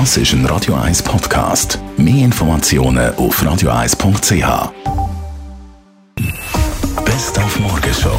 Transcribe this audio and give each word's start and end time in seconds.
Das 0.00 0.16
ist 0.16 0.32
ein 0.32 0.44
Radio 0.46 0.74
1 0.74 1.04
Podcast. 1.04 1.78
Mehr 1.96 2.24
Informationen 2.24 3.14
auf 3.14 3.40
radio1.ch. 3.40 4.72
Best 7.04 7.38
auf 7.38 7.60
Morgenshow 7.60 8.18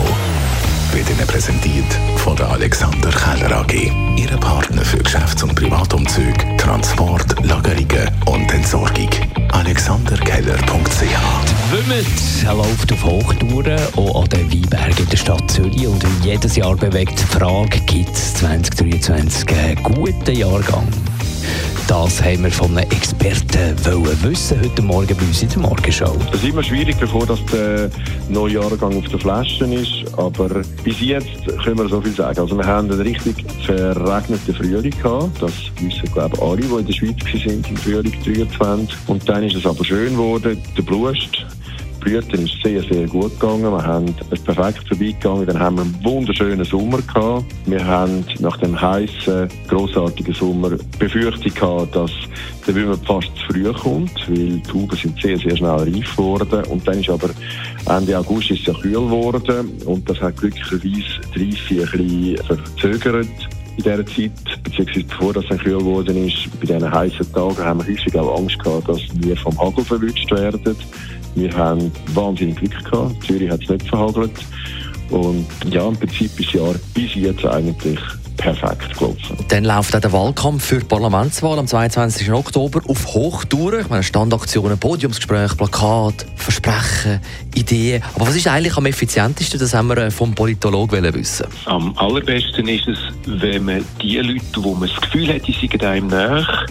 wird 0.93 1.09
Ihnen 1.09 1.27
präsentiert 1.27 1.99
von 2.15 2.37
der 2.37 2.49
Alexander 2.49 3.09
Keller 3.09 3.57
AG. 3.57 3.91
Ihre 4.15 4.37
Partner 4.37 4.85
für 4.85 4.99
Geschäfts- 4.99 5.43
und 5.43 5.53
Privatumzug, 5.53 6.57
Transport, 6.57 7.45
Lagerungen 7.45 8.09
und 8.25 8.53
Entsorgung. 8.53 9.09
AlexanderKeller.ch 9.51 11.71
Wümmet 11.71 12.55
läuft 12.55 12.93
auf 12.93 13.03
Hochtouren, 13.03 13.81
auch 13.97 14.21
an 14.21 14.29
den 14.29 14.49
Weinbergen 14.49 14.97
in 14.97 15.09
der 15.09 15.17
Stadt 15.17 15.51
Zürich. 15.51 15.85
Und 15.85 16.05
jedes 16.23 16.55
Jahr 16.55 16.77
bewegt 16.77 17.19
die 17.19 17.37
Frage, 17.37 17.81
gibt 17.81 18.15
es 18.15 18.35
2023 18.35 19.49
einen 19.49 19.83
guten 19.83 20.33
Jahrgang? 20.33 20.87
Das 21.87 22.19
haben 22.23 22.43
wir 22.43 22.51
von 22.51 22.75
einem 22.75 22.89
Experten 22.89 23.75
wollen 23.85 24.23
wissen 24.23 24.59
heute 24.59 24.81
Morgen 24.81 25.15
bei 25.15 25.23
uns 25.23 25.43
in 25.43 25.49
der 25.49 25.59
Morgenshow. 25.59 26.17
Es 26.33 26.41
ist 26.41 26.49
immer 26.49 26.63
schwierig, 26.63 26.97
bevor 26.99 27.27
das 27.27 27.39
der 27.45 27.91
neue 28.27 28.53
Jahrgang 28.53 28.97
auf 28.97 29.07
der 29.07 29.19
Flasche 29.19 29.65
ist. 29.65 30.11
Aber 30.17 30.49
bis 30.83 30.99
jetzt 30.99 31.45
können 31.63 31.77
wir 31.77 31.87
so 31.87 32.01
viel 32.01 32.13
sagen. 32.13 32.39
Also 32.39 32.57
wir 32.57 32.65
haben 32.65 32.89
einen 32.89 33.01
richtig 33.01 33.45
verregneten 33.65 34.55
Frühling 34.55 34.91
gehabt. 34.99 35.39
Das 35.39 35.53
wissen, 35.79 36.11
glaube 36.11 36.35
ich, 36.35 36.41
alle, 36.41 36.61
die 36.61 36.79
in 36.79 36.85
der 36.87 36.93
Schweiz 36.93 37.45
waren 37.45 37.63
im 37.69 37.77
Frühling 37.77 38.23
23. 38.23 38.97
Und 39.05 39.29
dann 39.29 39.43
ist 39.43 39.55
es 39.55 39.65
aber 39.67 39.85
schön 39.85 40.13
geworden. 40.13 40.59
Der 40.75 40.81
Blust 40.81 41.45
Blüten 42.05 42.45
ist 42.45 42.61
sehr, 42.63 42.83
sehr 42.83 43.07
gut 43.07 43.37
gegangen. 43.39 43.71
Wir 43.71 43.83
haben 43.83 44.15
es 44.29 44.39
perfekt 44.39 44.87
vorbeigegangen. 44.87 45.47
Dann 45.47 45.59
haben 45.59 45.77
wir 45.77 45.81
einen 45.81 46.05
wunderschönen 46.05 46.63
Sommer 46.63 47.01
gehabt. 47.01 47.45
Wir 47.65 47.83
haben 47.83 48.23
nach 48.39 48.57
dem 48.57 48.79
heißen, 48.79 49.49
grossartigen 49.67 50.33
Sommer 50.35 50.77
Befürchtung 50.99 51.51
gehabt, 51.51 51.95
dass 51.95 52.11
der 52.67 52.75
Wimmer 52.75 52.95
fast 53.05 53.35
zu 53.35 53.47
früh 53.47 53.73
kommt, 53.73 54.29
weil 54.29 54.35
die 54.35 54.61
Trauben 54.61 54.95
sind 54.95 55.19
sehr, 55.19 55.37
sehr 55.39 55.57
schnell 55.57 55.71
reif 55.71 56.15
geworden. 56.15 56.63
Und 56.69 56.87
dann 56.87 56.99
ist 56.99 57.09
aber 57.09 57.31
Ende 57.89 58.19
August 58.19 58.51
ist 58.51 58.59
es 58.59 58.65
ja 58.67 58.73
kühl 58.73 58.91
geworden 58.91 59.71
und 59.85 60.07
das 60.07 60.21
hat 60.21 60.37
glücklicherweise 60.37 61.21
die 61.35 61.49
Reife 61.75 61.97
ein 61.97 62.07
bisschen 62.07 62.45
verzögert 62.45 63.27
in 63.77 63.83
dieser 63.83 64.05
Zeit, 64.05 64.63
beziehungsweise 64.63 65.05
bevor 65.05 65.33
das 65.33 65.45
dann 65.49 65.57
kühl 65.57 65.77
geworden 65.79 66.27
ist, 66.27 66.47
bei 66.59 66.67
diesen 66.67 66.91
heißen 66.91 67.33
Tagen 67.33 67.57
haben 67.57 67.85
wir 67.85 67.93
häufig 67.93 68.15
auch 68.17 68.39
Angst 68.39 68.59
gehabt, 68.59 68.87
dass 68.87 69.01
wir 69.15 69.35
vom 69.37 69.59
Hagel 69.59 69.83
verwünscht 69.83 70.31
werden. 70.31 70.75
Wir 71.35 71.55
haben 71.55 71.91
wahnsinnig 72.13 72.55
Glück 72.55 72.83
gehabt. 72.85 73.23
Zürich 73.23 73.49
hat 73.49 73.61
es 73.63 73.69
nicht 73.69 73.87
verhagelt. 73.87 74.31
Und 75.09 75.45
ja, 75.69 75.87
im 75.87 75.95
Prinzip 75.95 76.39
ist 76.39 76.47
das 76.47 76.53
Jahr 76.53 76.75
bis 76.93 77.13
jetzt 77.15 77.45
eigentlich 77.45 77.99
perfekt 78.37 78.97
gelaufen. 78.97 79.37
Dann 79.49 79.63
läuft 79.63 79.95
auch 79.95 79.99
der 79.99 80.11
Wahlkampf 80.11 80.65
für 80.65 80.79
die 80.79 80.85
Parlamentswahl 80.85 81.57
am 81.59 81.67
22. 81.67 82.31
Oktober 82.31 82.81
auf 82.87 83.07
Hochtouren. 83.07 83.81
Ich 83.81 83.89
meine, 83.89 84.03
Standaktionen, 84.03 84.77
Podiumsgespräche, 84.77 85.55
Plakate, 85.55 86.25
Versprechen, 86.35 87.21
Ideen. 87.55 88.03
Aber 88.15 88.27
was 88.27 88.35
ist 88.35 88.47
eigentlich 88.47 88.77
am 88.77 88.85
effizientesten? 88.85 89.59
Das 89.59 89.73
haben 89.73 89.87
wir 89.87 90.11
vom 90.11 90.33
Politologen 90.33 91.03
wissen. 91.13 91.47
Am 91.65 91.97
allerbesten 91.97 92.67
ist 92.67 92.87
es, 92.87 92.97
wenn 93.25 93.65
man 93.65 93.85
die 94.01 94.17
Leute, 94.17 94.63
wo 94.63 94.73
man 94.73 94.89
das 94.89 95.01
Gefühl 95.01 95.33
hat, 95.33 95.47
die 95.47 95.53
seien 95.53 95.81
einem 95.81 96.07
nach, 96.07 96.65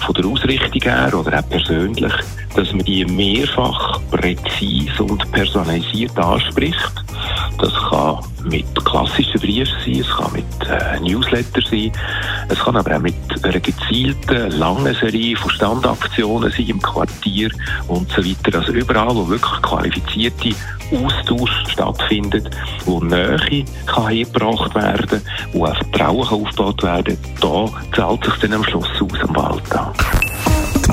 von 0.00 0.14
der 0.14 0.26
Ausrichtung 0.26 0.82
her 0.82 1.12
oder 1.14 1.38
auch 1.38 1.48
persönlich, 1.48 2.12
dass 2.54 2.72
man 2.72 2.84
die 2.84 3.04
mehrfach 3.04 4.00
präzise 4.10 5.02
und 5.02 5.30
personalisiert 5.32 6.16
anspricht. 6.18 7.03
Das 7.58 7.72
kann 7.88 8.18
mit 8.44 8.84
klassischen 8.84 9.40
Briefen 9.40 9.74
sein, 9.84 10.00
es 10.00 10.08
kann 10.08 10.32
mit 10.32 10.44
äh, 10.68 11.00
Newsletter 11.00 11.60
sein, 11.70 11.92
es 12.48 12.58
kann 12.58 12.76
aber 12.76 12.96
auch 12.96 13.00
mit 13.00 13.14
einer 13.42 13.60
gezielten, 13.60 14.50
langen 14.58 14.94
Serie 14.94 15.36
von 15.36 15.50
Standaktionen 15.50 16.50
sein 16.50 16.66
im 16.66 16.82
Quartier 16.82 17.50
und 17.88 18.10
so 18.12 18.24
weiter. 18.24 18.58
Also 18.58 18.72
überall, 18.72 19.14
wo 19.14 19.28
wirklich 19.28 19.62
qualifizierte 19.62 20.54
Austausch 20.92 21.64
stattfindet, 21.68 22.50
wo 22.84 23.00
Nähe 23.00 23.64
kann 23.86 24.08
hergebracht 24.08 24.74
werden, 24.74 25.22
wo 25.52 25.66
auch 25.66 25.76
Vertrauen 25.76 26.28
aufgebaut 26.28 26.82
werden, 26.82 27.18
da 27.40 27.66
zahlt 27.94 28.24
sich 28.24 28.34
dann 28.40 28.54
am 28.54 28.64
Schluss 28.64 28.88
aus 29.00 29.20
am 29.22 29.36
Wahltag. 29.36 29.94
Die 30.86 30.92